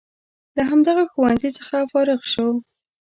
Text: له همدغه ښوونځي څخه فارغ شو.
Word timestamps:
له 0.55 0.61
همدغه 0.69 1.03
ښوونځي 1.11 1.49
څخه 1.57 1.77
فارغ 1.91 2.19
شو. 2.33 2.47